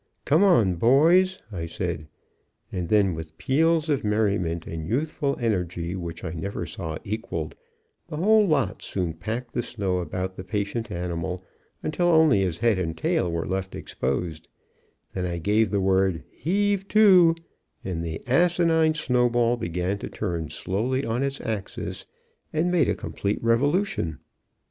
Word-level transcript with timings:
"Come 0.25 0.43
on, 0.43 0.77
boys," 0.77 1.37
I 1.51 1.67
said. 1.67 2.07
And 2.71 2.87
then 2.87 3.13
with 3.13 3.37
peals 3.37 3.87
of 3.87 4.03
merriment 4.03 4.65
and 4.65 4.87
youthful 4.87 5.37
energy 5.39 5.95
which 5.95 6.23
I 6.23 6.31
never 6.31 6.65
saw 6.65 6.97
equalled, 7.03 7.53
the 8.07 8.17
whole 8.17 8.47
lot 8.47 8.81
soon 8.81 9.13
packed 9.13 9.53
the 9.53 9.61
snow 9.61 9.99
about 9.99 10.35
the 10.35 10.43
patient 10.43 10.89
animal, 10.91 11.43
until 11.83 12.07
only 12.07 12.41
his 12.41 12.57
head 12.57 12.79
and 12.79 12.97
tail 12.97 13.31
were 13.31 13.45
left 13.45 13.75
exposed; 13.75 14.47
then 15.13 15.27
I 15.27 15.37
gave 15.37 15.69
the 15.69 15.79
word 15.79 16.23
"heave 16.31 16.87
to," 16.87 17.35
and 17.85 18.03
the 18.03 18.23
asinine 18.25 18.95
snowball 18.95 19.55
began 19.55 19.99
to 19.99 20.09
turn 20.09 20.49
slowly 20.49 21.05
on 21.05 21.21
its 21.21 21.39
axis, 21.41 22.07
and 22.51 22.71
made 22.71 22.89
a 22.89 22.95
complete 22.95 23.37
revolution. 23.43 24.17